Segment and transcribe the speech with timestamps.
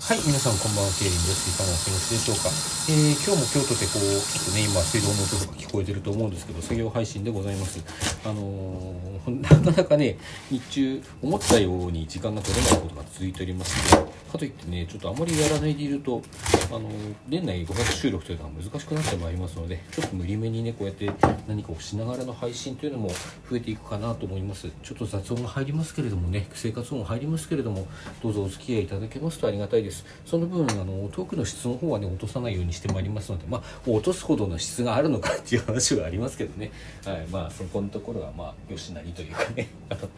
[0.00, 1.50] はい、皆さんこんばんは、ケイリンです。
[1.50, 2.48] いかがお過ごしでしょうか？
[2.88, 7.84] えー、今日も京都でこう、ちょっとね、今、水道の音とか聞こえてると思うんですけど、作業配信でございます。
[8.24, 10.16] あのー なかなかね、
[10.50, 16.22] 日中、思ったように時間が取れないことが続いておりますので、かといってね、ちょっとあまりやらないでいると、
[16.70, 16.92] あのー
[17.28, 21.10] 年内5月収録というのは難しくなってまいりますので、ちょっと無理めにね、こうやって
[21.46, 23.10] 何かをしながらの配信というのも
[23.50, 24.68] 増えていくかなと思います。
[24.82, 27.86] ちょっと雑音が入りますけれどもね、生活音が入りますけれども、
[28.22, 29.87] どうぞお付き合いいただけますとありがたいです。
[30.24, 36.70] その分、あの、トークの質の方はね、落とさないようにしてまいりますので、まあ、落とすほどの質があるのかっていう話はありますけどね。
[37.04, 40.08] はい、まあ、そこのところは、まあ、よしなりというかね、 あの、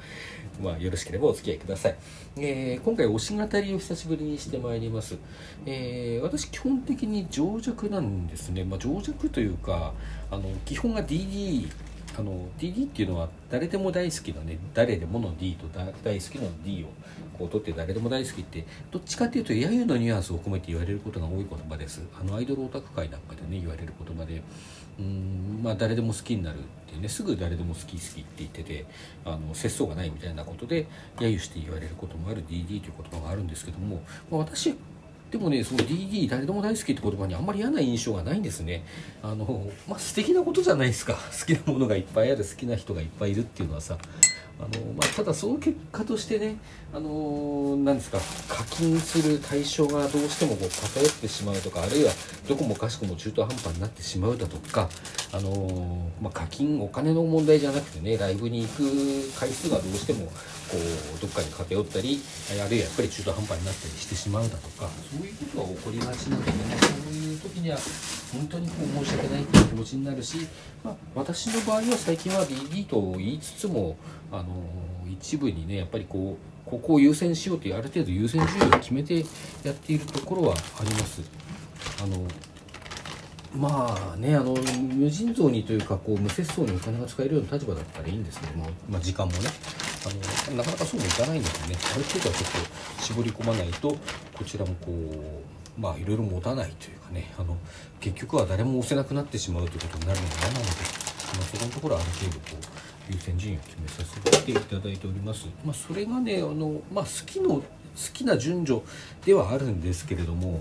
[0.63, 1.97] まあ、よろしければお付き合いください。
[2.37, 5.17] えー今回、推し語りを久しぶりにしてまいります。
[5.67, 8.65] えー私、基本的に情弱なんですね。
[8.65, 9.95] まあ、情弱というか、
[10.30, 11.69] あの、基本が DD
[12.19, 16.89] あの DD っていうのは誰でも大好きなね誰でもの D と大好きな D を
[17.39, 22.03] こう取って誰でも大好きってどっちかっていうと揶揄のニュアンスを込めて言われることが多い言葉です。
[22.21, 24.43] あのアイドルオタク界なんかでね言われる言葉で
[24.99, 28.85] うんまあ誰でも好きになるっていうねすぐ誰でも好き好きって言ってて
[29.24, 30.87] あの節操がないみたいなことで
[31.17, 34.74] 揶揄して言われることもある DD という言葉があるんですけども、まあ、私
[35.31, 38.85] でもねその DD 誰でも大好きって言葉にあんまり嫌な印象がないんですね。
[39.23, 41.15] あのまあ素敵なことじゃないですか。
[41.15, 43.97] 好きなものがいっぱいある好きな人がいっぱいいるっていうのはさ。
[44.61, 46.57] あの、まあ、ただその結果としてね
[46.93, 52.13] あのなんですか課金する対象がどうしてもこう偏ってしまうとかあるいは
[52.49, 54.89] どこもかしこも中途半端になってしまうだとか
[55.33, 58.83] あの、まあ、課金お金の問題じゃなくてねライブに行く
[59.39, 60.33] 回数がどうしてもこ
[61.17, 62.21] うどっかに偏ったり
[62.65, 67.09] あるいはやっぱり中途半端になったりしてしまうだとかそういうことが起こりがちなのでね
[67.61, 67.78] には
[68.33, 70.47] 本当にこう申し訳ないっていう気持ちになるし、
[70.83, 73.97] まあ、私の場合は最近は DD と言いつつも
[74.31, 74.49] あの
[75.11, 76.37] 一部にねやっぱりこ
[76.67, 79.19] うここを優先しようというある程度優先順位を決めて
[79.65, 81.22] やっているところはあります。
[82.03, 82.27] あの
[83.55, 89.39] まあねあの無尽蔵にというかこう無節操にお金が使えるような立場だったらいいんですけども、まあ、時間もね
[90.07, 92.51] あのなかなかそうもいかないのでねある程度はちょっ
[92.97, 93.97] と絞り込まないと
[94.39, 97.57] こちらもこうまあいろいろ持たないというかねあの
[98.01, 102.45] 結局は誰も押せなくなってしまうということになるのが嫌なので、まあ、そこのところはある程度こ
[103.09, 105.47] う優先順位を決めさせていただいております。
[105.65, 107.63] まあ、それがねあの、まあ、好きの好
[108.13, 108.83] きな順序
[109.25, 110.61] ではあるんですけれども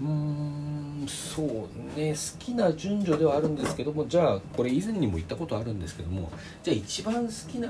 [0.00, 6.30] うーんそうね好きな順序ではあるんですけどもじゃあこれ以前にも言ったことあるんですけども
[6.62, 7.68] じゃあ一番好きな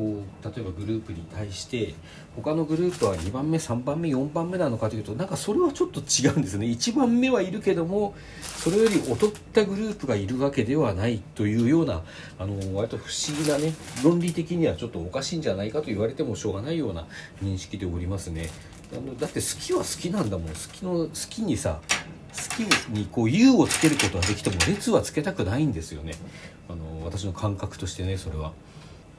[0.00, 1.92] こう例えばグループに対して
[2.34, 6.66] 他のグループは2番目3番目4番目なのかというとなんかそれはちょっと違うんですね。
[6.68, 12.02] 1番目はいるけどもそれより劣ったグループがいるわけではないというような
[12.38, 17.06] あの割と不思議なね論理的にはちょっとおかしいんじゃないかと言われてもしょうがないような
[17.42, 18.48] 認識でおりますね。
[18.92, 20.48] あのだって好きは好きなんだもん。
[20.48, 21.80] 好きの好きにさ
[22.32, 26.14] 好きにこう U をつけることはできても列はつけたくないんですよね。
[26.70, 28.54] あの私の感覚としてねそれは。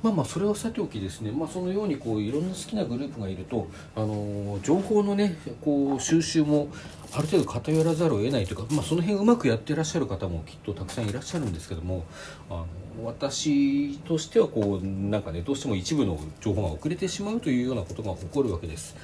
[0.03, 6.69] まあまあそれはさておきですね、まあ、そのようにこういろんな好きなグループがいると、あの情報のねこう収集も
[7.13, 12.05] ある程度偏らざるを得ないというか、まあ、その辺うまくやってらっしゃる方もきっとたくさんいらっしゃるんですけども
[12.49, 12.67] あの
[13.05, 18.95] 私としてはこうなんかねどうしても一部の情報が遅れてしまうというようなことが起こるわけです。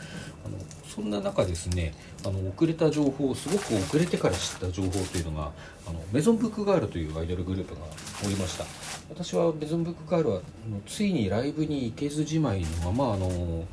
[0.46, 0.58] あの
[0.88, 1.94] そんな中ですね
[2.26, 5.52] あの遅れた情報すごく遅れてから知った情報というのが
[5.86, 7.82] あのメゾンブックガールというアイドルグループが
[8.26, 8.66] おりました
[9.10, 10.42] 私はメゾンブックガールは
[10.88, 13.66] ついにライブに行けずじまいのままあの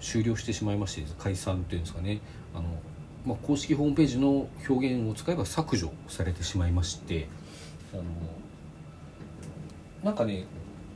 [0.00, 2.20] 終了してしまいまして解散っていうんですかね
[2.54, 2.64] あの、
[3.24, 7.28] まあ、公式ホームページの表現を使えば削除されてしまいまして
[7.92, 8.02] あの
[10.02, 10.46] なんかね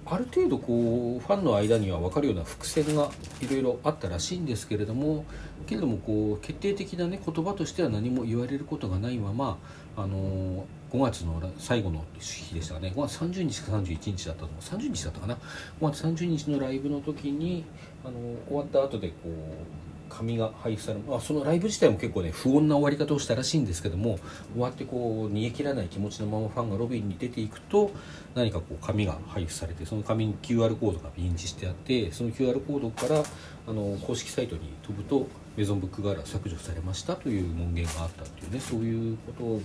[0.06, 5.24] ある程度こうファンの間には分かるような伏線がいろいろあったらしいんですけれども
[5.66, 9.58] けれどもこう決定的なね言葉としては何も言われることがないまま
[9.96, 12.92] あの5月の最後の日でしたかね。
[12.94, 14.60] 5月30日か31日だったと思う。
[14.60, 15.34] 30日だったかな。
[15.80, 17.64] 5月30日のライブの時に
[18.04, 18.14] あの
[18.46, 24.18] 終わった後でこう紙が配布され、あ、そのライブ自体も結構ね不穏な終わり方をしたらしいんですけども
[24.52, 27.90] 終わってこう逃げ切らない気持ちのままファンがロビーに出ていくと
[28.34, 33.22] 何かこう紙が配布されてその紙に QR コードが印字してあってその QR コードから
[33.66, 35.26] あの公式サイトに飛ぶと
[35.56, 39.60] メゾンブックガールは削除されましたという文言があったっていうねそういうことを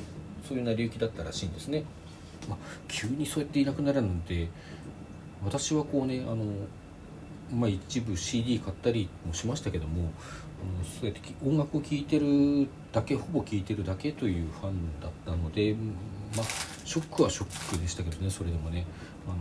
[0.48, 1.84] そういう成り行きだったらしいんですね。
[2.48, 2.58] まあ、
[2.88, 4.48] 急にそうやっていなくなるなんて
[5.44, 6.46] 私はこうねあの
[7.52, 15.76] まあ、一部 CD 買ったりもしましたけども、うん、そうやって音楽を聴いてるだけほぼ聴いてるだけというファンだったので、
[16.36, 16.46] まあ、
[16.86, 18.86] ショックはショックでしたけどねそれでもね。
[19.28, 19.38] あの、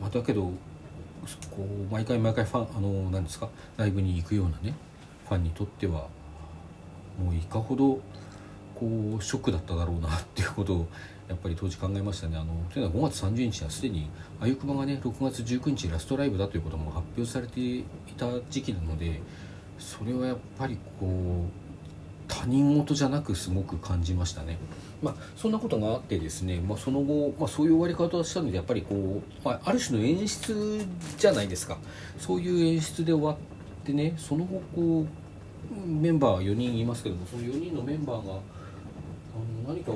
[0.00, 0.50] まあ、だけど
[1.50, 4.74] こう毎回毎回ファンあのなんですかライブに行くようなね
[5.28, 6.08] ファンにとっては
[7.18, 8.00] もういかほど
[8.74, 10.88] こうショックだっただろうなっていうことを
[11.32, 14.08] やっぱり当時考えましたねあのというのは5月30日はすでに
[14.40, 17.84] あゆくまがね6月19日ラストライブだということも発表されてい
[18.16, 19.20] た時期なので
[19.78, 21.62] それはやっぱりこう
[22.28, 24.56] 他人事じゃなくすごく感じましたね。
[25.02, 30.86] まあ、そんなことがあってですね、まあ、その後、まあ、そういう終わり方をしたのでやっぱりこう、まあ、ある種の演出
[31.18, 31.76] じゃないですか
[32.18, 33.36] そういう演出で終わっ
[33.84, 35.06] てねその後こう
[35.88, 39.92] メンバー4人いますけどもその4人のメンバーがあの何か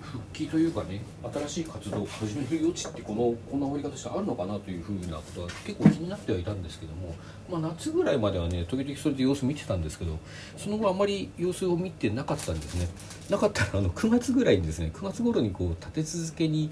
[0.00, 1.02] 復帰というかね
[1.32, 7.14] 新しい活動を始める余地ってこのこんな終わり方してあるのかなというふうなことは結構気になってはいたんですけども、
[7.50, 10.18] まあ、夏ぐらいまではね時々それで様子見てたんですけど
[10.56, 12.88] その後あまり様子を見てなかったんですね。
[13.28, 16.70] なかったらあの9月ぐらいにですね9月頃にこう立て続けに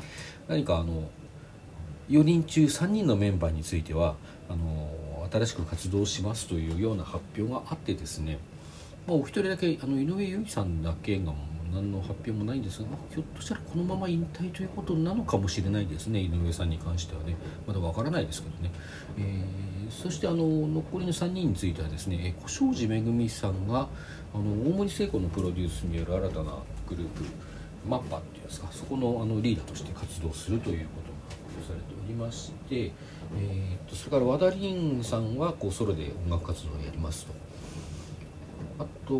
[0.48, 1.10] 何かあの
[2.08, 4.16] 4人中3人のメンバーについては
[4.48, 8.38] あの新しく活動しますというような発表があってですね、
[9.06, 11.32] まあ、お一人だけあの井上由依さんだけが
[11.72, 17.36] 何の発表もないんですが、まあ、ひょっとしたらこのまま引退ということなのかもしれないですね井上さんに関してはね。
[17.66, 18.70] まだわからないですけどね、
[19.18, 23.88] えー、そしてあの残りの3人についてはですね小庄司めぐみさんが
[24.34, 26.52] あの大森聖子のプロデュースによる新たな
[26.88, 27.24] グループ
[27.86, 32.92] マッパっていうんですかそこのあのリーダーとして活動するということが発表されておりまして、
[33.36, 37.32] えーと、それから和田凛さんはこうソロで音楽活動をやりますと。
[38.78, 39.14] あと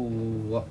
[0.55, 0.65] は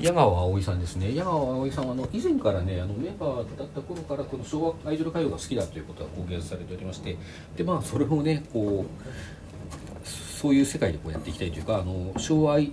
[0.00, 1.14] 矢川葵さんですね。
[1.14, 7.16] 矢川葵さんはあの以前からねあのメンバーだった頃からこの昭和アイドル歌謡が好きだということが公言されておりまして
[7.56, 12.72] でまあそれをねこうそういう世界でこうやっていきたいというかあの昭和アイ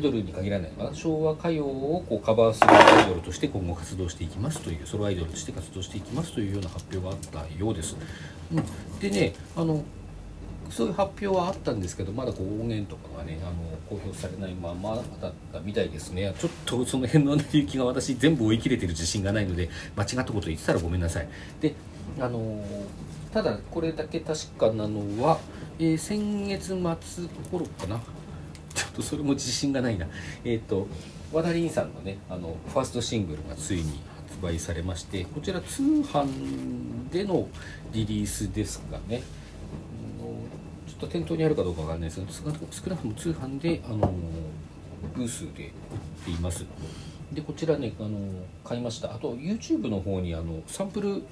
[0.00, 0.94] ドルに限らないのかな？
[0.94, 7.96] 昭和歌謡をこうカバーするアイドルとして今後活動していきますというソロアイドルとして活動していきますというような発表があったようです。
[8.52, 9.84] うん、でねあの
[10.70, 13.52] そういう発表はあったんですけどまだこう音源とかがねあの
[13.88, 16.34] 公表されないままだったみたいですね。
[16.38, 21.28] ちょっとその辺の成り行きが私全部追い切れてる自信がないので間違ったこと言ってたらごめんなさい。
[21.60, 21.74] で
[22.20, 22.64] あの
[23.32, 25.38] ただこれだけ確かなのは、
[25.78, 26.76] えー、先月末
[27.50, 28.00] 頃かな。
[28.74, 30.06] ちょっとそれも自信がないな。
[30.44, 30.88] えっ、ー、と
[31.32, 37.48] 和田凛さんのねあのファーストシングルがついに発売されましてこちら通販での
[37.92, 39.22] リリースですかね。
[40.86, 42.52] ちょっと店頭にあるかどうかわかんないですけど少な
[42.96, 44.12] くとも通販で、あの
[45.14, 45.70] ブースで売っ
[46.24, 46.64] ています。
[47.32, 48.18] でこちらね、あの
[48.64, 49.12] 買いました。
[49.14, 51.22] あと YouTube の方にあのサンプル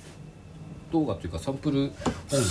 [0.91, 1.97] 動画というかサンプル音源
[2.31, 2.49] がね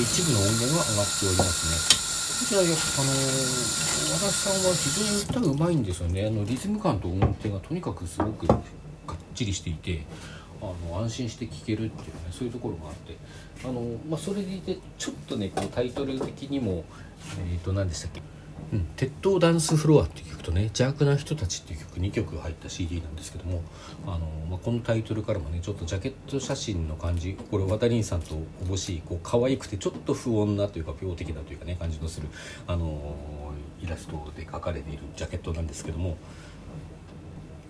[0.00, 2.04] 一部の音源が上がっておりますね。
[2.34, 3.10] こちらやっぱあの
[4.12, 6.26] 和田さんは非常に歌うまいんですよね。
[6.26, 8.56] あのリズム感と音程がとにかくすごくかっ
[9.34, 10.02] ちりしていて
[10.72, 13.16] あの安心して聴けるっていうねそういうところがあって
[13.64, 16.84] あの、まあ、それでいてちょっとねこうタイトル的にも
[17.38, 18.22] えっ、ー、と何でしたっけ？
[18.72, 23.62] うん、鉄塔ダンスフロアっていう曲とね「邪悪な人たち」っていう曲2曲入った CD なんですけども
[24.06, 32.28] あの、まあ、このタイトルからもねちょっとジャケット写真の感じこれ渡りんさんとおぼしいこう可愛くてちょっと不穏なというか病的なというかね感じのする
[32.66, 33.16] あの
[33.82, 36.16] イラストで描かれているジャケットなんですけども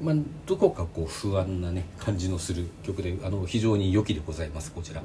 [0.00, 0.14] まあ、
[0.46, 5.02] どこかこう不安なね感じのする曲であの非常に良きでございますこちら。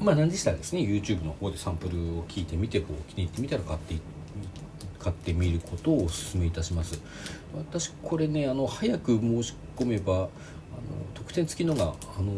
[0.00, 3.94] まあ何でしたらですね YouTube の方でサンプルを聞いてみてこう気に入ってみたら買って
[4.98, 7.00] 買ってみることをお勧めいたします。
[7.56, 10.28] 私これねあの早く申し込めばあの
[11.14, 11.86] 特典付きのがあ
[12.20, 12.32] の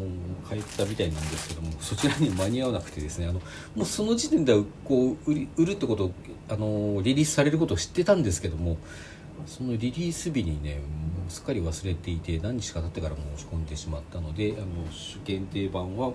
[0.47, 3.41] 買えたみたいなんですけどもそちらに間に合わなくてですねあの
[3.75, 6.13] もうその時点ではこう売り売るってこと
[6.51, 8.77] あのリリースされることを知ってたんですけども
[9.47, 10.81] そのリリース日にねも
[11.29, 14.67] うすっかり忘れていて何日か経ってから申し込んでしまったのであの
[15.25, 16.13] 限定版は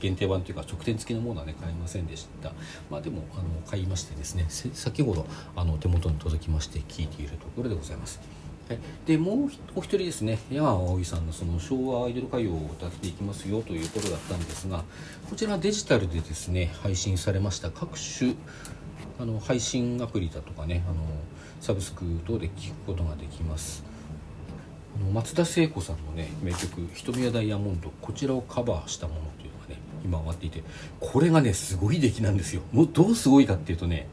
[0.00, 2.52] 限定版というか直店付きのものはね買いませんでした。
[2.90, 8.20] まあでもあの買いましてですね先ほどあの手元に届きまして聞いているところでございます。
[8.68, 14.82] はい、でもうお一人ですね山葵さんのその昭和アイドル歌謡を歌っていきますよということだったんですが
[15.30, 18.34] こちらデジタルでですね配信されました各種
[19.20, 20.96] あの配信アプリだとかねあの
[21.60, 23.84] サブスク等で聴くことができます。
[24.96, 30.62] あの松田聖子さんのね名曲「瞳はダイヤモンド」こちらをカバーしたものというのがね今上がっていて
[31.00, 32.62] これがねすごい出来なんですよ。
[32.72, 34.06] もうどうすごいかっていうとね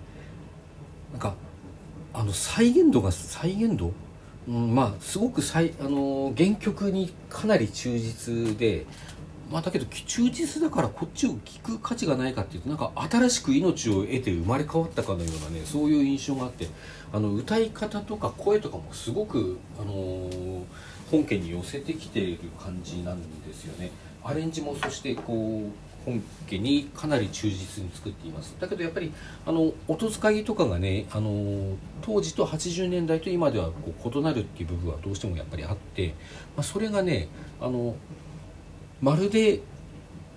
[1.13, 1.35] なんか
[2.13, 3.93] あの再現度が再現度、
[4.47, 8.85] うん、まあすごく再あの原曲にかなり忠実で
[9.51, 16.67] まあ、だけど忠実だからこっちを聞く価値がないかっていうとなんか新しく命を得て生まれ変わったかのようなねそういう印象があって
[17.11, 20.63] あの歌い方とか声とかもすごく、あのー、
[21.11, 23.91] 本家に寄せてきている感じなんですよね。
[24.23, 28.55] アレンジもそしてこう本家にかなり忠実に作っています。
[28.59, 29.11] だけどやっぱり
[29.45, 36.15] あの音使いとかがねあの当時と80年代と今ではこう異なるっていう部分はどうしてもやっぱりあって、
[36.55, 37.27] まあ、それがね
[37.61, 37.95] あの
[39.03, 39.59] まるで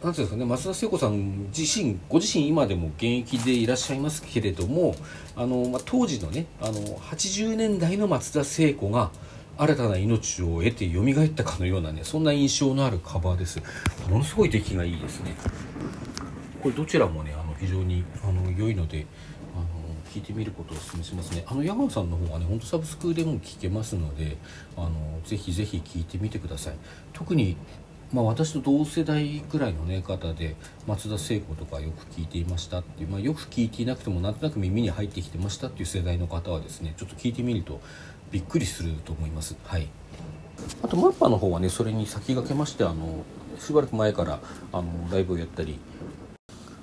[0.02, 4.96] なんていうんですかね松田聖子さん自身ご自身今でも現役でいらっしゃいますけれども
[5.37, 9.12] あの、まあ、当時のねあの80年代の松田聖子が
[9.56, 13.62] 新たな命を得て蘇ったかのようなねそんな印象のあるカバーです。
[14.11, 15.35] ものすごい出来がいいですね。
[16.61, 19.06] これどちらもねあの非常にあの良いので
[19.54, 19.64] あの
[20.12, 21.44] 聞いてみることをお勧めしますね。
[21.46, 24.37] あの矢川さんの方はねほんとサブスクでも聞けますので
[24.76, 24.90] あの
[25.25, 26.75] ぜひぜひ聞いてみてください。
[27.14, 27.56] 特に
[28.13, 30.55] まあ、私と同世代ぐらいの、ね、方で
[30.87, 37.81] 松田聖子とかよく聞いていましたっていう、まあ、よく聞いていなくてもなんとなく耳に入ってきてましたっていう世代の方はですねちょっと聞いてみると
[38.31, 39.57] びっくりすると思います。
[39.65, 39.89] はい
[40.83, 43.25] あとマッパの方はねそれに先駆けましてあの
[43.59, 44.41] しばらく前から
[44.73, 45.79] あのライブをやったり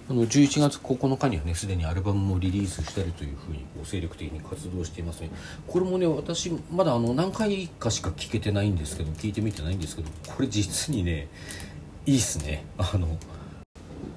[0.09, 5.31] あの11月9日にはねすでにアルバムもリリースしたりというふうにこう精力的に活動していますね。
[5.65, 11.29] これもね私まだあの何回かしか聴けてないんですけど聞いてみてないんですけどこれ実にね
[12.05, 12.65] いいっすね。
[12.77, 13.07] あの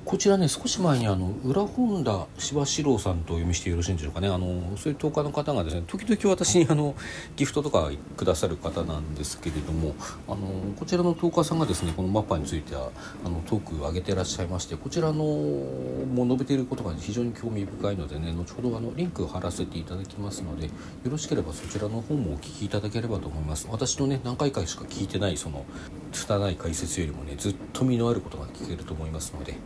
[0.06, 4.28] こちらね少し前にあの裏本田柴四郎さんとお読みしてよろしいんでしょうかね。
[4.28, 6.94] あのそういう10日の方がですね時々私にあの
[7.34, 9.96] ギフトとかくださる方なんですけれども
[10.28, 10.46] あの
[10.76, 12.92] こちらの10日さんがですねこのマッパについては
[13.24, 20.70] あのトークを上げてらっしゃいましてこちらのも述べていることが非常に興味深いのでね後ほどあのリンクを貼らせていただきますのでよ
[21.10, 23.66] ろしければそちらの方もお聞きいただければと思います。
[23.72, 25.64] 私のね何回かしか聞いてないその
[26.12, 29.56] 拙い解説よりもねずっと身のあることが聞けると思いますので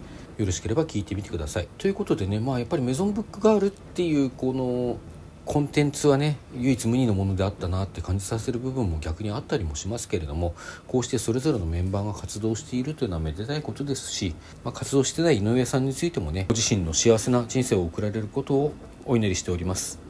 [0.40, 1.68] よろしければ聞いてみてください。
[1.76, 4.96] ということでね、まあ、やっぱりメゾンブックガールっていうこの
[5.44, 10.54] コンテンツはね唯一無二のものであったなって感じさせる部分も逆にあったりもしますけれども
[10.86, 18.72] こうしてそれぞれのメンバーが活動しているというのはめでたいことですし、まあ、活動してない井上さんについてもねご自身の幸せな人生を送られることを
[19.04, 20.09] お祈りしております。